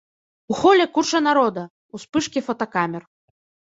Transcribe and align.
У 0.53 0.57
холе 0.61 0.85
куча 0.95 1.23
народа, 1.27 1.63
успышкі 2.01 2.47
фотакамер. 2.51 3.03